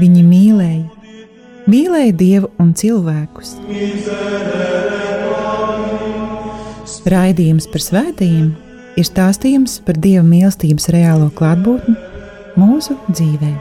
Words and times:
Viņi 0.00 0.22
mīlēja, 0.24 0.86
mīlēja 1.68 2.16
Dievu 2.16 2.48
un 2.62 2.72
cilvēkus. 2.78 3.54
Raidījums 7.10 7.66
par 7.72 7.84
svētījumiem 7.84 8.50
ir 9.00 9.06
stāstījums 9.08 9.78
par 9.84 9.98
Dieva 10.00 10.24
mīlestības 10.26 10.88
reālo 10.94 11.28
klātbūtni 11.36 11.96
mūsu 12.60 12.96
dzīvē. 13.10 13.52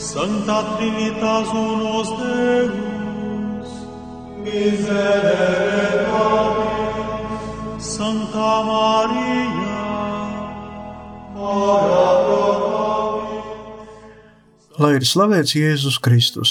Santa 0.00 0.58
Trinitas 0.76 1.52
unos 1.56 2.10
Deus, 2.20 3.70
miserere 4.44 6.04
Patris, 6.10 7.94
Santa 7.96 8.52
Maria, 8.68 9.80
ora 11.36 12.15
Lai 14.76 14.98
ir 14.98 15.06
slavēts 15.08 15.54
Jēzus 15.56 15.94
Kristus. 16.04 16.50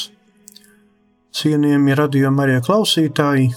Cienījami 1.37 1.93
radījumi 1.93 2.41
arī 2.41 2.55
klausītāji, 2.65 3.51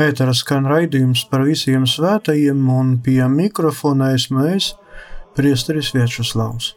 ētera 0.00 0.32
skan 0.32 0.64
raidījums 0.70 1.26
par 1.28 1.42
visiem 1.44 1.84
svētajiem, 1.84 2.62
un 2.72 2.94
pie 3.04 3.20
mikrofona 3.28 4.14
esmu 4.16 4.46
es, 4.54 4.70
Priesteris 5.36 5.90
Viečuslavs. 5.92 6.70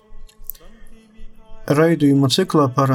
Raidījumu 1.71 2.27
ciklā 2.27 2.65
par 2.75 2.91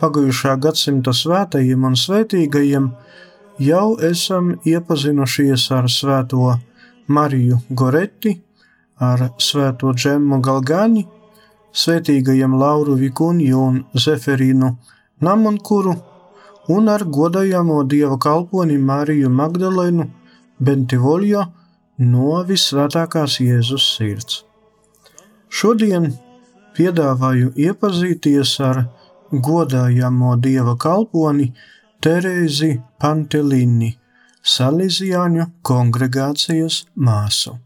pagājušā 0.00 0.54
gadsimta 0.56 1.12
svētajiem 1.12 1.84
un 1.84 1.98
svētīgajiem 2.00 2.86
jau 3.60 3.90
esam 4.08 4.54
iepazinušies 4.64 5.66
ar 5.76 5.90
svēto 5.92 6.54
Mariju 7.12 7.60
Goretti, 7.68 8.38
ar 9.04 9.28
svēto 9.36 9.92
Džemmu 9.92 10.40
Galgani, 10.40 11.04
svētīgajiem 11.76 12.56
Lauru 12.60 12.96
Vikunju 13.00 13.62
un 13.68 13.80
Zeferīnu 14.04 14.72
Namunkuru 15.26 15.94
un 16.72 16.88
ar 16.92 17.04
godājamo 17.18 17.82
dieva 17.90 18.18
kalponi 18.18 18.78
Mariju 18.78 19.30
Magdalenu 19.30 20.08
Bentivoljo 20.58 21.44
no 21.98 22.42
visvētākās 22.48 23.38
Jēzus 23.40 23.86
sirds. 23.96 24.42
Šodien 25.48 26.10
piedāvāju 26.76 27.52
iepazīties 27.68 28.56
ar 28.64 28.82
godājamo 29.30 30.36
dieva 30.40 30.76
kalponi 30.80 31.52
Terēzi 32.04 32.74
Pantelini, 33.00 33.94
Salīzijāņu 34.46 35.46
kongregācijas 35.66 36.84
māsu. 36.94 37.56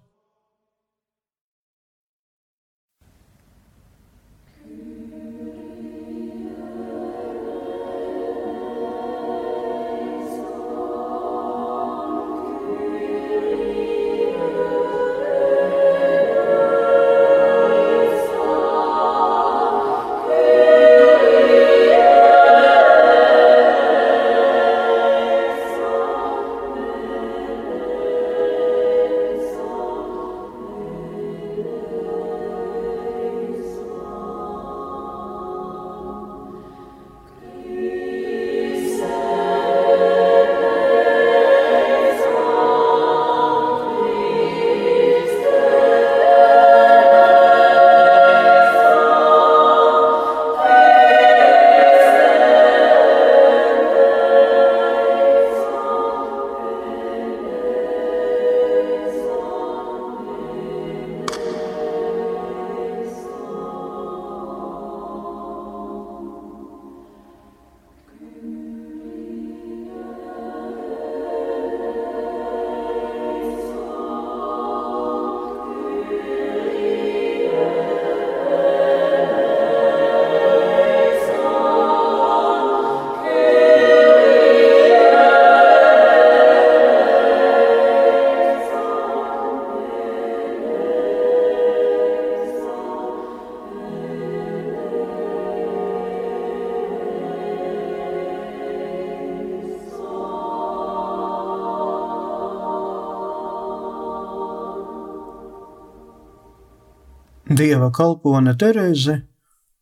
Dieva 107.61 107.91
kalpone 107.93 108.55
Terēze 108.57 109.29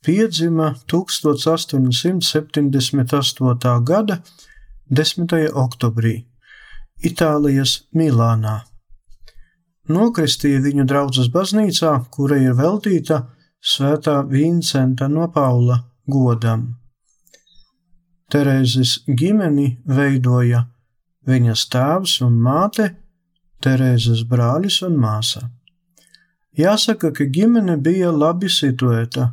piedzima 0.03 0.73
1878. 0.91 3.85
gada 3.87 4.19
10. 4.91 5.31
oktobrī 5.63 6.27
Itālijas 7.07 7.87
Milānā. 7.95 8.67
Nokristīja 9.95 10.59
viņu 10.65 10.89
draudzes 10.91 11.29
baznīcā, 11.31 11.93
kura 12.11 12.41
ir 12.43 12.59
veltīta 12.59 13.31
Svētā 13.63 14.27
Vincenta 14.27 15.07
no 15.13 15.29
Paula 15.31 15.79
godam. 16.11 16.83
Terēzes 18.27 19.07
ģimeni 19.07 19.79
veidoja 19.87 20.67
viņas 21.31 21.63
tēvs 21.77 22.27
un 22.27 22.43
māte, 22.43 22.99
Terēzes 23.63 24.27
brālis 24.27 24.83
un 24.83 24.99
māsa. 24.99 25.58
Jāsaka, 26.59 27.13
ka 27.15 27.25
ģimene 27.31 27.77
bija 27.79 28.11
labi 28.11 28.49
situēta, 28.51 29.29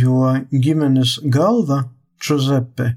jo 0.00 0.30
ģimenes 0.52 1.18
galva, 1.24 1.88
Giuseppe, 2.22 2.92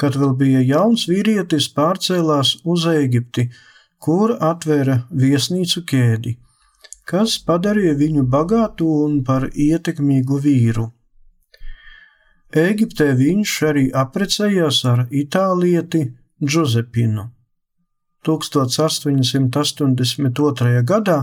kad 0.00 0.16
vēl 0.16 0.32
bija 0.40 0.62
jauns 0.64 1.04
vīrietis, 1.10 1.68
pārcēlās 1.76 2.54
uz 2.64 2.86
Eģipti, 2.88 3.50
kur 4.00 4.32
atvēra 4.40 5.02
viesnīcu 5.12 5.84
ķēdi, 5.92 6.32
kas 7.04 7.36
padarīja 7.44 7.94
viņu 8.00 8.24
bagātu 8.32 8.88
un 9.04 9.22
par 9.28 9.50
ietekmīgu 9.52 10.40
vīru. 10.48 10.88
Eģiptē 12.56 13.12
viņš 13.20 13.56
arī 13.68 13.86
apprecējās 13.92 14.84
ar 14.88 15.06
itālieti 15.10 16.06
Giuseppinu. 16.40 17.35
1882. 18.26 20.82
gadā 20.90 21.18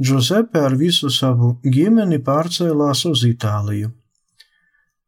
Giuseppe 0.00 0.58
ar 0.64 0.72
visu 0.80 1.10
savu 1.12 1.60
ģimeni 1.62 2.18
pārcēlās 2.24 3.04
uz 3.10 3.20
Itāliju. 3.28 3.90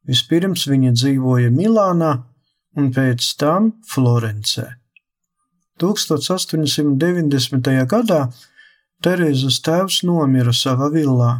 Vispirms 0.08 0.62
viņa 0.68 0.90
dzīvoja 0.98 1.50
Milānā 1.54 2.12
un 2.76 2.84
pēc 2.92 3.36
tam 3.40 3.72
Florencē. 3.88 4.66
1890. 5.80 7.86
gadā 7.90 8.20
Terēzes 9.02 9.58
tēvs 9.66 10.02
nomira 10.06 10.52
savā 10.54 10.86
villā, 10.94 11.32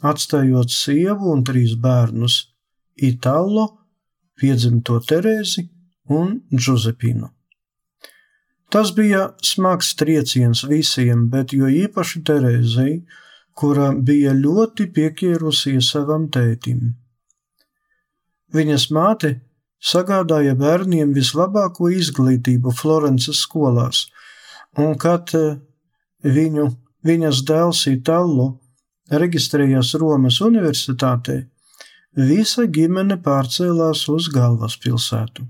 atstājot 0.00 0.72
sievu 0.72 1.34
un 1.34 1.44
trīs 1.44 1.74
bērnus- 1.76 2.48
Itālo, 3.10 3.66
piedzimto 4.40 5.00
Terēzi 5.00 5.68
un 6.08 6.40
Džuzepinu. 6.54 7.28
Tas 8.72 8.90
bija 8.96 9.28
smags 9.44 9.92
trieciens 9.98 10.64
visiem, 10.68 11.28
bet 11.30 11.52
jo 11.52 11.68
īpaši 11.70 12.22
Terēzei, 12.26 12.94
kura 13.54 13.92
bija 13.94 14.32
ļoti 14.34 14.88
pieķērusies 14.94 15.90
savam 15.94 16.28
tētim. 16.32 16.94
Viņas 18.54 18.88
māte 18.94 19.30
sagādāja 19.84 20.54
bērniem 20.58 21.12
vislabāko 21.14 21.90
izglītību 21.92 22.72
Florences 22.74 23.42
skolās, 23.46 24.06
un 24.78 24.94
kad 24.98 25.34
eh, 25.38 25.56
viņu, 26.24 26.68
viņas 27.06 27.42
dēls 27.48 27.86
Itallo 27.92 28.48
reģistrējās 29.10 29.94
Romas 30.00 30.40
Universitātē, 30.44 31.42
visa 32.16 32.64
ģimene 32.64 33.18
pārcēlās 33.22 34.06
uz 34.08 34.30
galvaspilsētu. 34.32 35.44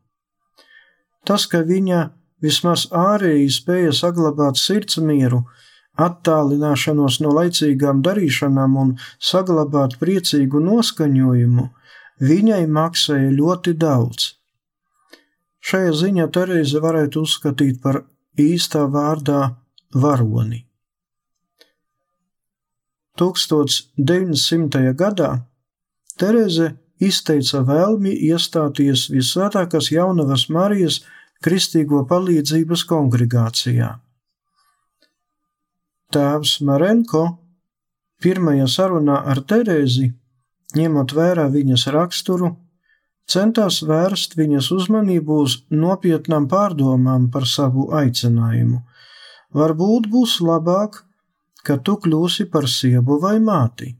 Tas, 1.25 1.45
ka 1.49 1.61
viņa 1.65 2.01
vismaz 2.41 2.87
ārēji 2.93 3.51
spēja 3.53 3.93
saglabāt 3.93 4.57
sirds 4.61 4.97
mieru, 5.01 5.43
attālināšanos 6.01 7.21
no 7.23 7.31
laicīgām 7.37 8.01
darīšanām 8.05 8.75
un 8.81 8.93
saglabāt 9.21 9.99
priecīgu 10.01 10.61
noskaņojumu, 10.65 11.69
viņai 12.21 12.65
maksāja 12.67 13.31
ļoti 13.35 13.75
daudz. 13.79 14.35
Šajā 15.65 15.91
ziņā 16.01 16.27
Terēze 16.29 16.79
varētu 16.81 17.25
uzskatīt 17.25 17.81
par 17.81 18.03
īstā 18.37 18.85
vārdā 18.91 19.55
varoni. 19.93 20.61
1900. 23.17 24.93
gadā 24.93 25.29
Terēze 26.19 26.73
izteica 27.03 27.61
vēlmi 27.67 28.11
iestāties 28.29 29.09
Visvētākās 29.11 29.89
Jaunavas 29.91 30.47
Marijas 30.51 31.01
Kristīgo 31.43 32.03
palīdzības 32.07 32.83
kongregācijā. 32.87 33.89
Tēvs 36.15 36.59
Marenko 36.63 37.23
pirmajā 38.23 38.67
sarunā 38.71 39.17
ar 39.31 39.41
Terēzi, 39.43 40.11
ņemot 40.75 41.13
vērā 41.15 41.47
viņas 41.53 41.87
raksturu, 41.95 42.51
centās 43.31 43.81
vērst 43.85 44.37
viņas 44.37 44.71
uzmanību 44.75 45.39
uz 45.45 45.57
nopietnām 45.71 46.47
pārdomām 46.51 47.29
par 47.33 47.47
savu 47.49 47.89
aicinājumu. 48.01 48.81
Varbūt 49.55 50.09
būs 50.11 50.39
labāk, 50.43 51.03
ka 51.65 51.77
tu 51.77 51.97
kļūsi 52.03 52.49
par 52.53 52.67
sievu 52.69 53.19
vai 53.21 53.37
māti. 53.39 53.95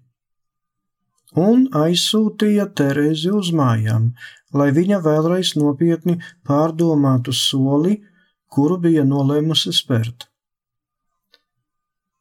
Un 1.35 1.65
aizsūtīja 1.75 2.69
Terēzi 2.79 3.31
uz 3.35 3.51
mājām, 3.51 4.11
lai 4.55 4.69
viņa 4.75 5.01
vēlreiz 5.03 5.55
nopietni 5.59 6.19
pārdomātu 6.47 7.33
soli, 7.35 7.97
kuru 8.47 8.77
bija 8.85 9.03
nolēmusi 9.03 9.73
spērt. 9.75 10.29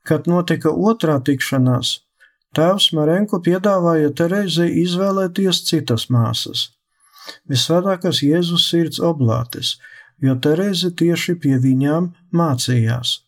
Kad 0.04 0.26
notika 0.28 0.72
otrā 0.74 1.20
tikšanās, 1.24 1.94
tēvs 2.56 2.90
Marenko 2.96 3.40
piedāvāja 3.44 4.12
Terēzei 4.20 4.70
izvēlēties 4.82 5.62
citas 5.68 6.08
māsas, 6.14 6.68
visvētākās 7.50 8.22
Jēzus 8.26 8.68
sirds 8.70 9.02
oblātes, 9.02 9.76
jo 10.22 10.36
Terēze 10.46 10.92
tieši 10.96 11.36
pie 11.42 11.58
viņām 11.60 12.10
mācījās. 12.32 13.20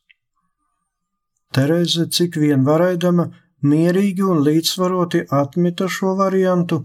Terēze, 1.57 2.09
cik 2.13 2.37
vien 2.43 2.67
varēdama, 2.67 3.31
mierīgi 3.65 4.25
un 4.27 4.43
līdzsvaroti 4.47 5.25
atmeta 5.33 5.89
šo 5.89 6.15
variantu, 6.19 6.83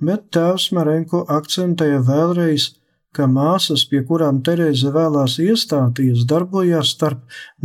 bet 0.00 0.28
tēvs 0.36 0.70
Marenko 0.76 1.22
akcentēja 1.38 2.02
vēlreiz, 2.04 2.70
ka 3.16 3.26
māsas, 3.26 3.84
pie 3.90 4.02
kurām 4.06 4.42
Terēze 4.46 4.92
vēlās 4.94 5.38
iestāties, 5.42 6.26
darbojās 6.30 6.94
starp 6.94 7.24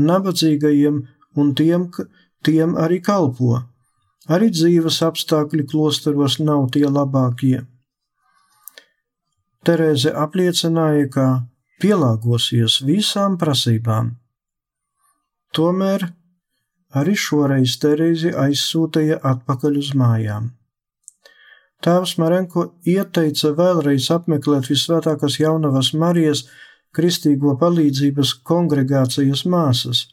nabadzīgajiem 0.10 1.02
un 1.42 1.54
tiem, 1.60 1.90
tiem 2.46 2.76
arī 2.82 3.02
kalpo. 3.04 3.62
Arī 4.26 4.50
dzīves 4.50 5.02
apstākļi 5.06 5.68
klosteros 5.70 6.40
nav 6.42 6.70
tie 6.74 6.88
labākie. 6.90 7.60
Terēze 9.66 10.14
apliecināja, 10.18 11.08
ka 11.14 11.26
pielāgosies 11.82 12.80
visām 12.86 13.38
prasībām. 13.42 14.16
Tomēr 15.54 16.08
arī 17.00 17.16
šoreiz 17.18 17.78
Terēzi 17.82 18.34
aizsūtīja 18.34 19.22
atpakaļ 19.32 19.80
uz 19.82 19.94
mājām. 19.98 20.52
Tēvs 21.86 22.16
Marenko 22.18 22.66
ieteica 22.88 23.52
vēlreiz 23.58 24.10
apmeklēt 24.14 24.70
visvētākās 24.72 25.40
jaunavas 25.42 25.92
Marijas 25.94 26.46
Kristīgo 26.96 27.58
palīdzības 27.62 28.32
kongregācijas 28.48 29.44
māsas, 29.52 30.06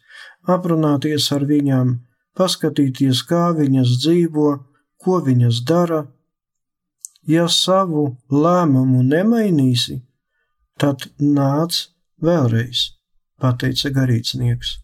aprunāties 0.54 1.31
ar 1.33 1.47
viņām, 1.49 1.95
paskatīties, 2.38 3.22
kā 3.28 3.50
viņas 3.56 3.96
dzīvo, 4.02 4.48
ko 5.02 5.20
viņas 5.26 5.62
dara. 5.68 6.04
Ja 7.28 7.46
savu 7.46 8.16
lēmumu 8.30 9.04
nemainīsi, 9.06 10.00
tad 10.78 11.06
nāc 11.22 11.84
vēlreiz, 12.22 12.88
pateica 13.38 13.92
garīdznieks. 13.94 14.78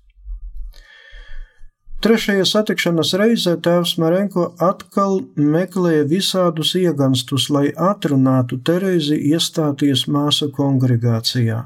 Trešajā 1.98 2.44
satikšanās 2.46 3.10
reizē 3.18 3.56
tēvs 3.58 3.96
Marenko 3.98 4.44
atkal 4.62 5.16
meklēja 5.34 6.04
visādus 6.06 6.76
ieganstus, 6.78 7.48
lai 7.50 7.72
atrunātu 7.74 8.60
Terēzi 8.62 9.18
iestāties 9.32 10.04
māsa 10.06 10.46
kongregācijā. 10.54 11.64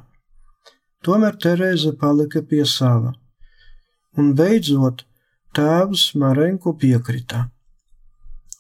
Tomēr 1.05 1.37
Terēze 1.37 1.93
palika 2.01 2.41
pie 2.49 2.65
sava 2.65 3.13
un 4.17 4.33
beidzot 4.39 5.05
tēvs 5.57 6.13
Marenko 6.19 6.75
piekrita. 6.79 7.47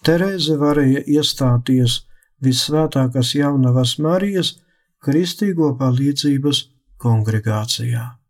Terēze 0.02 0.56
varēja 0.58 1.04
iestāties 1.06 2.00
visvētākās 2.42 3.34
jaunavas 3.38 3.98
Marijas 4.02 4.56
kristīgo 5.02 5.72
palīdzības 5.78 6.64
kongregācijā. 7.02 8.21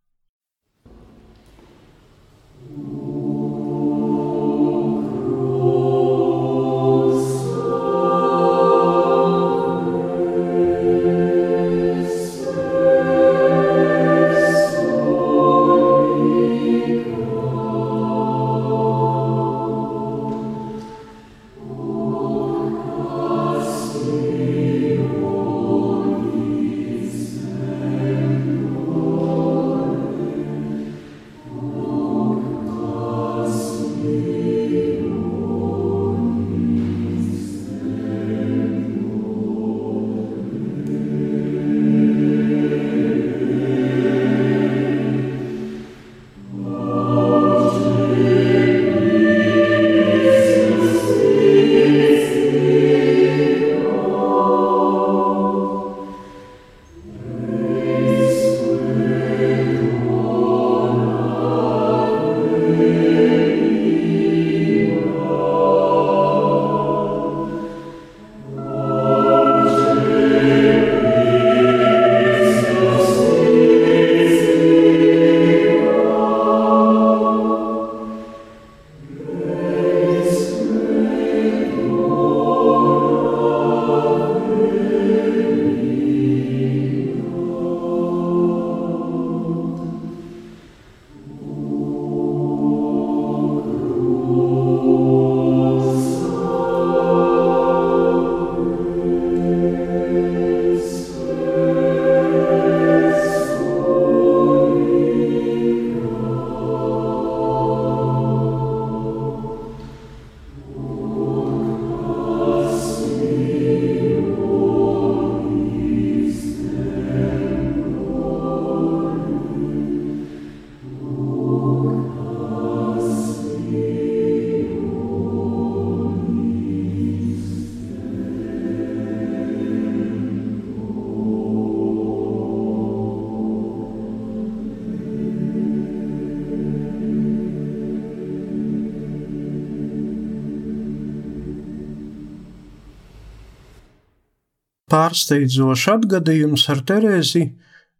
Pārsteidzošs 144.92 145.86
atgadījums 145.88 146.66
ar 146.68 146.82
Terēzi 146.84 147.46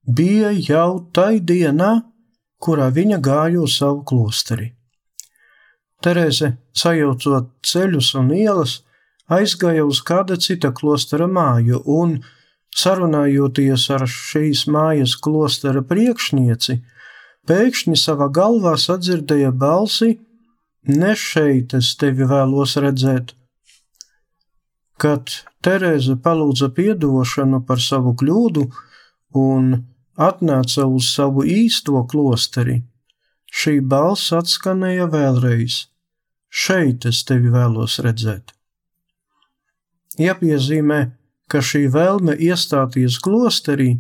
bija 0.05 0.51
jau 0.53 1.09
tai 1.17 1.39
dienā, 1.41 1.93
kurā 2.61 2.91
viņa 2.93 3.19
gāja 3.25 3.63
uz 3.65 3.79
savu 3.81 4.03
klosteri. 4.05 4.75
Terēze, 6.05 6.51
sajaucot 6.77 7.49
ceļus 7.65 8.13
un 8.21 8.29
ielas, 8.37 8.83
aizgāja 9.33 9.87
uz 9.89 10.03
kāda 10.05 10.37
cita 10.37 10.73
klostera 10.77 11.31
māju 11.31 11.81
un, 11.97 12.19
sarunājoties 12.77 13.89
ar 13.97 14.05
šīs 14.11 14.67
mājas 14.69 15.15
klostera 15.17 15.81
priekšnieci, 15.87 16.81
pēkšņi 17.49 17.99
savā 18.05 18.29
galvā 18.29 18.75
sadzirdēja 18.77 19.53
balsi: 19.65 20.19
Ne 20.89 21.15
šeit 21.17 21.73
es 21.79 21.95
tevi 21.97 22.29
vēlos 22.29 22.77
redzēt, 22.77 23.33
Kad 25.03 25.33
Terēze 25.63 26.15
palūdza 26.23 26.69
atdošanu 26.71 27.63
par 27.67 27.81
savu 27.83 28.15
kļūdu 28.19 28.69
un 29.39 29.73
atnāca 30.29 30.87
uz 30.87 31.09
savu 31.15 31.45
īsto 31.45 32.03
klosteri, 32.11 32.83
šī 33.51 33.81
balss 33.81 34.33
atskanēja 34.33 35.09
vēlreiz: 35.11 35.87
Šeit 36.51 37.07
es 37.07 37.25
tevi 37.25 37.51
vēlos 37.51 37.99
redzēt. 38.05 38.53
Jāpiezīmē, 40.21 41.01
ka 41.49 41.63
šī 41.65 41.87
vēlme 41.93 42.37
iestāties 42.37 43.19
klosterī 43.19 43.97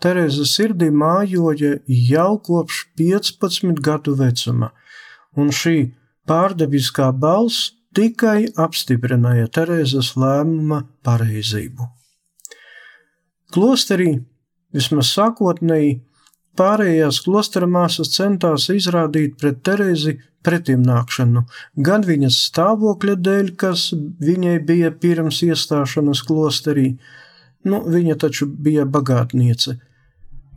Terēza 0.00 0.46
sirdī 0.48 0.88
mājoja 0.88 1.74
jau 1.86 2.30
kopš 2.40 2.76
15 2.96 3.82
gadu 3.84 4.14
vecuma, 4.16 4.70
un 5.36 5.50
šī 5.52 5.90
pārdeviskā 6.24 7.10
balss 7.12 7.74
tikai 7.96 8.50
apstiprināja 8.58 9.48
Terēzes 9.54 10.14
lēmuma 10.18 10.84
pareizību. 11.06 11.88
Klosterī, 13.50 14.12
vismaz 14.74 15.10
sākotnēji, 15.16 15.98
pārējās 16.58 17.20
klostera 17.24 17.66
māsas 17.70 18.12
centās 18.14 18.68
izrādīt 18.70 19.38
pret 19.40 19.62
Terēzi 19.66 20.18
pretimnākšanu, 20.46 21.44
gan 21.86 22.04
viņas 22.06 22.38
stāvokļa 22.48 23.16
dēļ, 23.26 23.52
kas 23.60 23.90
viņai 24.22 24.56
bija 24.66 24.92
pirms 25.02 25.42
iestāšanās 25.46 26.22
klosterī, 26.28 26.94
nu, 27.68 27.82
viņa 27.84 28.16
taču 28.24 28.48
bija 28.48 28.86
bagātniece, 28.88 29.76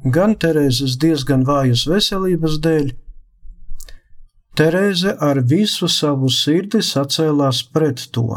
gan 0.06 0.38
Terēzes 0.40 1.00
diezgan 1.02 1.44
vājas 1.48 1.88
veselības 1.90 2.60
dēļ, 2.64 2.94
Terēze 4.54 5.16
ar 5.18 5.40
visu 5.50 5.88
savu 5.90 6.28
sirdi 6.30 6.84
sacēlās 6.86 7.64
pret 7.74 8.04
to 8.14 8.28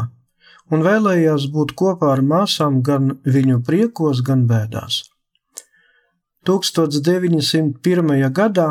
un 0.73 0.81
vēlējās 0.83 1.45
būt 1.53 1.75
kopā 1.79 2.09
ar 2.15 2.23
māsām 2.25 2.81
gan 2.87 3.13
viņu 3.35 3.61
priekos, 3.67 4.23
gan 4.25 4.47
bēdās. 4.49 5.03
1901. 6.47 8.11
gadā 8.39 8.67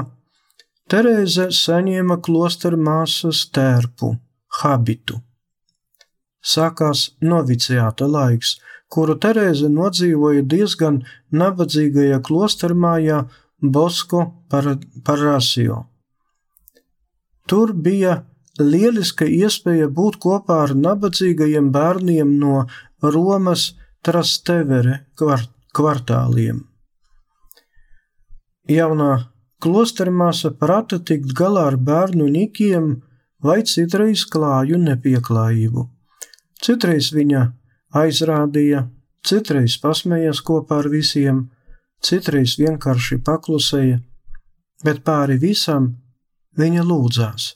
Terēze 0.90 1.48
saņēma 1.50 2.20
klostera 2.22 2.78
māsas 2.78 3.46
tērpu, 3.54 4.12
habitu. 4.62 5.18
Sākās 6.42 7.08
noviciāta 7.22 8.06
laiks, 8.06 8.56
kuru 8.90 9.16
Terēze 9.22 9.70
nodzīvoja 9.72 10.44
diezgan 10.46 11.02
nabadzīgajā 11.30 12.22
klostermājā 12.28 13.24
Bosko 13.62 14.22
Parasio. 14.50 15.84
Tur 17.46 17.72
bija 17.72 18.20
lieliska 18.58 19.26
iespēja 19.28 19.88
būt 19.92 20.18
kopā 20.22 20.62
ar 20.66 20.74
nabadzīgajiem 20.74 21.70
bērniem 21.74 22.36
no 22.40 22.64
Romas 23.02 23.74
Trastevere 24.06 25.00
kvartāliem. 25.18 26.62
Jaunā 28.70 29.10
klostermāsa 29.62 30.50
prata 30.58 30.98
tikt 30.98 31.34
galā 31.38 31.68
ar 31.70 31.76
bērnu 31.88 32.26
nikiem 32.30 32.88
vai 33.42 33.60
citreiz 33.62 34.24
klāju 34.30 34.78
nepieklājību. 34.82 35.84
Citreiz 36.62 37.12
viņa 37.14 37.42
aizrādīja, 38.00 38.86
citreiz 39.26 39.76
pasmējās 39.82 40.40
kopā 40.46 40.80
ar 40.82 40.88
visiem, 40.90 41.44
citreiz 42.02 42.56
vienkārši 42.58 43.20
paklusēja, 43.26 44.00
bet 44.84 45.04
pāri 45.06 45.38
visam 45.42 45.92
viņa 46.60 46.84
lūdzās. 46.86 47.54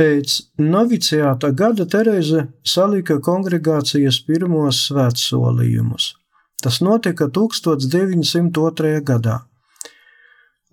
Pēc 0.00 0.36
noviciāta 0.56 1.50
gada 1.52 1.84
Terēze 1.84 2.46
salika 2.64 3.18
kongregācijas 3.20 4.20
pirmos 4.24 4.86
svētsolījumus. 4.88 6.14
Tas 6.62 6.78
notika 6.84 7.26
1902. 7.28 9.00
gadā, 9.04 9.40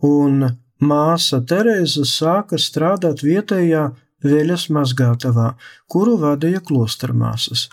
un 0.03 0.45
māsa 0.79 1.41
Terēze 1.49 2.05
sāka 2.07 2.59
strādāt 2.61 3.23
vietējā 3.25 3.87
veļas 4.23 4.67
mazgātavā, 4.73 5.53
kuru 5.91 6.17
vadīja 6.21 6.61
klostermāsas. 6.63 7.67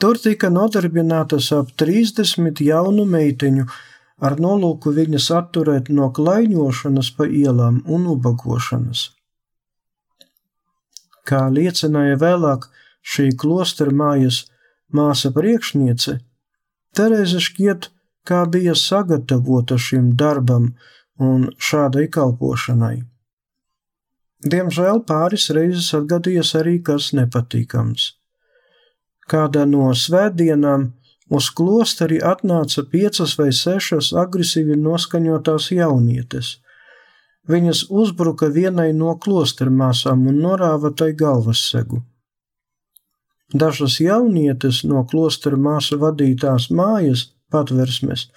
Tur 0.00 0.16
tika 0.16 0.48
nodarbinātas 0.48 1.50
ap 1.52 1.74
30 1.80 2.62
jaunu 2.64 3.04
meiteņu, 3.04 3.66
ar 4.20 4.36
nolūku 4.44 4.92
viņas 4.96 5.30
atturēt 5.40 5.90
no 5.96 6.10
klaiņošanas 6.16 7.10
pa 7.16 7.26
ielām 7.26 7.82
un 7.86 8.06
ubagošanas. 8.14 9.10
Kā 11.28 11.46
liecināja 11.52 12.16
vēlāk 12.20 12.66
šī 13.02 13.30
klostera 13.40 13.94
mājas 13.94 14.44
māsa 14.92 15.30
priekšniece, 15.32 16.18
Terēze 16.96 17.38
šķiet, 17.38 17.88
kā 18.26 18.40
bija 18.50 18.74
sagatavota 18.74 19.78
šim 19.78 20.10
darbam 20.18 20.72
un 21.22 21.46
šādai 21.68 22.08
kalpošanai. 22.16 22.96
Diemžēl 24.52 25.02
pāris 25.06 25.50
reizes 25.54 25.92
atgadījies 25.96 26.54
arī 26.60 26.78
kas 26.82 27.10
nepatīkams. 27.16 28.06
Kādā 29.30 29.66
no 29.68 29.90
svētdienām 29.94 30.88
uz 31.30 31.48
klosteri 31.56 32.18
atnāca 32.32 32.84
piecas 32.92 33.36
vai 33.38 33.50
sešas 33.54 34.10
agresīvi 34.24 34.76
noskaņotās 34.80 35.70
jaunietes. 35.76 36.58
Viņas 37.50 37.86
uzbruka 38.02 38.50
vienai 38.52 38.90
no 38.96 39.14
klostermāsām 39.24 40.26
un 40.30 40.42
norāva 40.44 40.92
tai 40.96 41.12
galvas 41.22 41.62
segu. 41.70 42.02
Dažas 43.50 43.98
jaunietes 44.02 44.84
no 44.86 45.02
klostera 45.10 45.58
māsu 45.58 45.98
vadītās 45.98 46.68
mājas 46.70 47.30
patversmes 47.50 48.28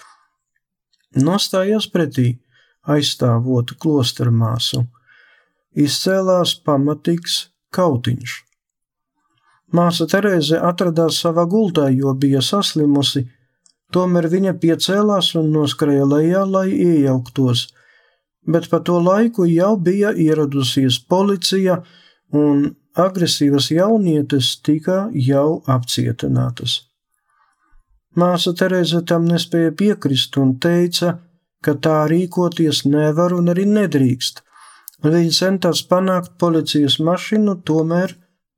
nostājās 1.13 1.85
pretī, 1.93 2.39
aizstāvot 2.89 3.75
klostera 3.79 4.31
māsu 4.33 4.81
izcēlās 5.73 6.55
pamatīgs 6.65 7.37
kautiņš. 7.73 8.33
Māsa 9.73 10.05
Terēze 10.09 10.59
atradās 10.61 11.17
savā 11.23 11.45
gultā, 11.49 11.87
jo 11.89 12.13
bija 12.13 12.43
saslimusi, 12.45 13.25
tomēr 13.93 14.29
viņa 14.29 14.53
piecēlās 14.61 15.33
un 15.39 15.49
noskrēja 15.55 16.05
lejā, 16.09 16.43
lai 16.45 16.67
iejauktos, 16.71 17.67
bet 18.45 18.69
pa 18.69 18.79
to 18.79 18.99
laiku 19.01 19.47
jau 19.49 19.73
bija 19.77 20.13
ieradusies 20.13 20.99
policija 21.09 21.81
un 22.43 22.63
agresīvas 22.93 23.71
jaunietes 23.73 24.53
tika 24.61 25.07
jau 25.13 25.63
apcietinātas. 25.65 26.81
Māsa 28.13 28.53
Terēze 28.53 29.01
tam 29.09 29.25
nespēja 29.25 29.73
piekrist 29.73 30.37
un 30.37 30.57
teica, 30.61 31.17
ka 31.65 31.73
tā 31.73 32.03
rīkoties 32.11 32.83
nevar 32.85 33.33
un 33.33 33.49
arī 33.49 33.65
nedrīkst, 33.65 34.43
Viņa 35.03 35.33
centās 35.35 35.81
panākt 35.83 36.37
policijas 36.39 36.95
mašīnu, 37.03 37.57
tomēr 37.67 38.13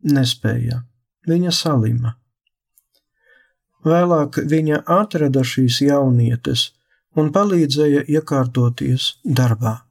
nespēja. 0.05 0.83
Viņa 1.25 1.51
salima. 1.55 2.15
Vēlāk 3.85 4.39
viņa 4.49 4.81
atrada 4.89 5.43
šīs 5.45 5.81
jaunietes 5.85 6.69
un 7.15 7.31
palīdzēja 7.33 8.05
iekārtoties 8.09 9.11
darbā. 9.23 9.84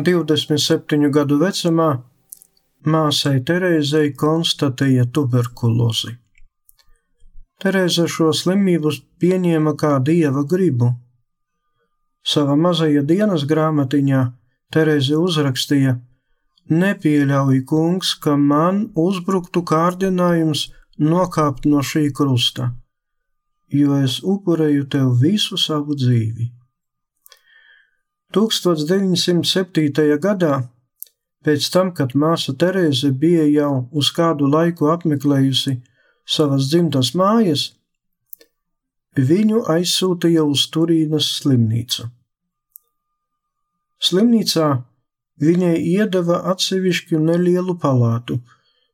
27 0.00 1.10
gadu 1.12 1.36
vecumā 1.42 1.88
māsai 2.88 3.42
Terēzei 3.44 4.12
konstatēja 4.16 5.04
tuberkulozi. 5.12 6.14
Terēza 7.62 8.06
šo 8.10 8.30
slimību 8.34 8.92
pieņēma 9.22 9.74
kā 9.82 9.98
dieva 10.06 10.46
gribu. 10.48 10.88
Savā 12.24 12.56
mazajā 12.56 13.02
dienas 13.10 13.44
grāmatiņā 13.50 14.22
Terēze 14.72 15.18
uzrakstīja: 15.20 15.98
Nepieļauj, 16.72 17.60
kungs, 17.68 18.14
ka 18.14 18.36
man 18.36 18.86
uzbruktu 18.96 19.62
kārdinājums 19.68 20.70
nokāpt 20.98 21.68
no 21.68 21.84
šī 21.84 22.08
krusta, 22.16 22.72
jo 23.68 24.00
es 24.00 24.18
upurēju 24.24 24.88
tev 24.96 25.14
visu 25.20 25.60
savu 25.60 25.98
dzīvi. 25.98 26.50
1907. 28.34 30.18
gadā, 30.22 30.54
pēc 31.44 31.68
tam, 31.74 31.92
kad 31.96 32.14
māsa 32.14 32.54
Terēze 32.54 33.12
bija 33.12 33.44
jau 33.50 33.88
uz 33.92 34.10
kādu 34.16 34.48
laiku 34.50 34.90
apmeklējusi 34.92 35.76
savas 36.26 36.70
dzimtas 36.70 37.12
mājas, 37.18 37.72
viņu 39.18 39.66
aizsūtīja 39.68 40.44
uz 40.48 40.64
Turīnas 40.72 41.28
slimnīcu. 41.40 42.08
Slimnīcā 44.02 44.68
viņai 45.42 45.76
iedeva 45.92 46.40
atsevišķu 46.52 47.20
nelielu 47.22 47.76
palātu, 47.78 48.40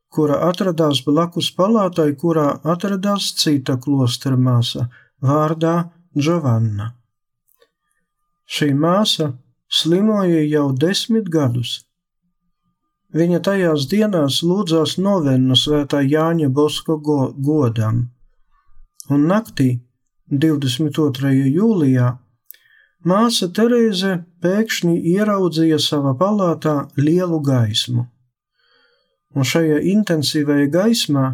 kura 0.09 0.41
atradās 0.49 1.01
blakus 1.05 1.49
palātai, 1.55 2.11
kurā 2.17 2.59
atradās 2.63 3.33
cita 3.41 3.77
klostera 3.81 4.37
māsa 4.37 4.89
vārdā 5.21 5.89
Giovanna. 6.15 6.98
Šī 8.49 8.71
māsa 8.73 9.33
slimoja 9.69 10.41
jau 10.49 10.69
desmit 10.73 11.29
gadus. 11.29 11.83
Viņa 13.13 13.39
tajās 13.45 13.85
dienās 13.89 14.39
lūdzās 14.45 14.95
novennu 15.01 15.57
svētā 15.57 16.01
Jāņa 16.05 16.49
Bosko 16.53 16.97
go 17.01 17.19
godam, 17.33 18.03
un 19.09 19.25
naktī, 19.29 19.79
22. 20.29 21.31
jūlijā, 21.49 22.09
Māsa 23.09 23.47
Terēze 23.55 24.17
pēkšņi 24.43 24.97
ieraudzīja 25.15 25.79
savā 25.79 26.11
palātā 26.19 26.75
lielu 26.99 27.39
gaismu, 27.41 28.05
un 29.33 29.47
šajā 29.51 29.79
intensīvajā 29.93 30.67
gaismā 30.73 31.25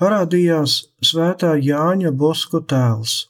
parādījās 0.00 0.80
svētā 1.04 1.54
Jāņa 1.62 2.12
Bosko 2.12 2.60
tēls. 2.60 3.29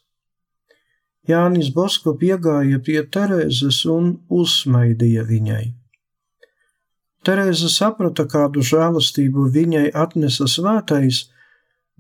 Jānis 1.31 1.71
Bosko 1.75 2.14
piegāja 2.21 2.81
pie 2.87 3.01
Terēzes 3.16 3.83
un 3.97 4.14
uzsmaidīja 4.29 5.27
viņai. 5.29 5.64
Terēze 7.27 7.69
saprata, 7.69 8.25
kādu 8.25 8.64
žēlastību 8.64 9.51
viņai 9.57 9.90
atnesa 10.05 10.49
svētais, 10.49 11.27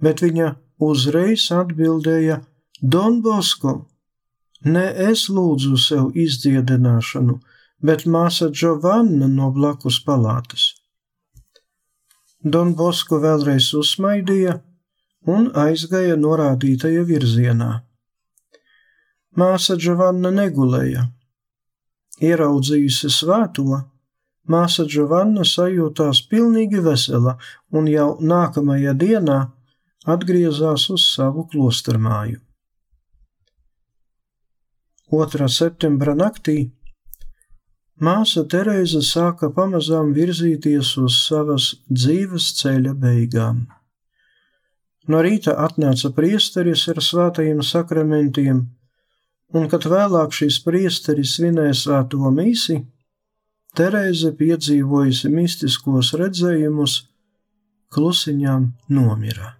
bet 0.00 0.24
viņa 0.24 0.54
uzreiz 0.80 1.50
atbildēja: 1.52 2.40
Don 2.80 3.20
Bosko, 3.22 3.74
Ne 4.64 4.90
es 5.10 5.28
lūdzu 5.32 5.78
sev 5.80 6.10
izdziedināšanu, 6.20 7.38
bet 7.80 8.04
māsa 8.04 8.50
Giovanna 8.52 9.28
no 9.28 9.48
blakus 9.50 10.02
palātas. 10.04 10.74
Don 12.44 12.74
Bosko 12.76 13.20
vēlreiz 13.22 13.70
uzsmaidīja 13.76 14.58
un 15.26 15.48
aizgāja 15.56 16.16
norādītajā 16.16 17.06
virzienā. 17.08 17.70
Māsa 19.38 19.76
Giovanna 19.78 20.32
negulēja. 20.34 21.04
Ieraudzījusi 22.20 23.10
svēto, 23.14 23.78
māsa 24.50 24.84
Giovanna 24.90 25.44
sajūtās 25.46 26.24
pilnīgi 26.30 26.82
vesela 26.82 27.36
un 27.70 27.86
jau 27.86 28.16
nākamajā 28.20 28.94
dienā 28.98 29.38
atgriezās 30.10 30.88
uz 30.90 31.06
savu 31.14 31.46
klostermāju. 31.52 32.40
2. 35.10 35.48
septembra 35.50 36.16
naktī 36.18 36.70
māsa 38.00 38.44
Terēza 38.50 39.00
sāka 39.06 39.50
pamazām 39.54 40.12
virzīties 40.16 40.96
uz 41.04 41.22
savas 41.22 41.70
dzīves 41.90 42.50
ceļa 42.60 42.94
beigām. 42.98 43.64
No 45.10 45.22
rīta 45.22 45.56
atnāca 45.58 46.12
priesteris 46.14 46.86
ar 46.92 47.02
svētajiem 47.02 47.62
sakramentiem, 47.66 48.62
un, 49.54 49.68
kad 49.70 49.86
vēlāk 49.90 50.34
šīs 50.36 50.60
priesteris 50.64 51.36
svinēja 51.38 51.76
svēto 51.84 52.32
mīsi, 52.34 52.80
Terēze 53.70 54.32
piedzīvojusi 54.34 55.28
mistiskos 55.30 56.08
redzējumus, 56.18 56.94
klusiņām 57.94 58.64
nomira. 58.90 59.52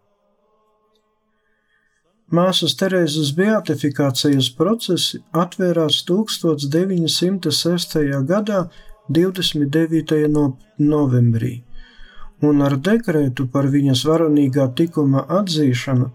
Māsas 2.34 2.74
Terēzes 2.78 3.30
beatifikācijas 3.38 4.48
procesi 4.58 5.20
atvērās 5.30 6.00
1906. 6.10 7.96
gadā 8.26 8.60
29. 9.10 10.26
No 10.30 10.44
novembrī, 10.78 11.62
un 12.42 12.62
ar 12.66 12.76
dekrētu 12.78 13.46
par 13.54 13.66
viņas 13.70 14.04
varonīgā 14.06 14.68
tikuma 14.78 15.24
atzīšanu 15.38 16.10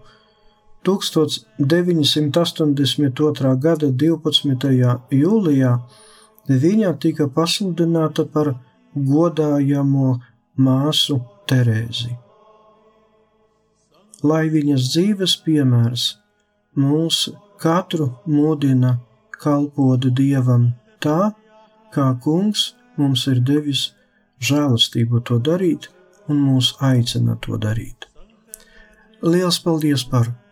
1982. 0.86 3.56
gada 3.64 3.88
12. 4.04 4.92
jūlijā 5.22 5.72
viņa 6.66 6.90
tika 7.02 7.24
pasludināta 7.38 8.22
par 8.36 8.46
godājamo 8.94 10.08
māsu 10.56 11.16
Terēzi 11.46 12.26
lai 14.24 14.46
viņas 14.52 14.88
dzīves 14.92 15.36
piemērs 15.44 16.06
mūs 16.80 17.26
katru 17.60 18.10
mudina 18.26 18.96
kalpot 19.36 20.08
Dievam 20.16 20.72
tā, 21.00 21.32
kā 21.92 22.08
Kungs 22.22 22.72
mums 22.96 23.26
ir 23.32 23.40
devis 23.40 23.90
žēlastību 24.40 25.22
to 25.28 25.38
darīt 25.38 25.90
un 26.28 26.40
mūs 26.40 26.74
aicina 26.80 27.36
to 27.44 27.58
darīt. 27.60 28.08
Liels 29.22 29.58
paldies 29.60 30.04
par 30.04 30.32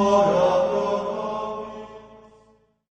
Ora. 0.00 0.57